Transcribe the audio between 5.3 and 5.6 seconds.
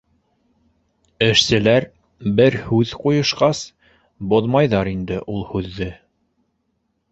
ул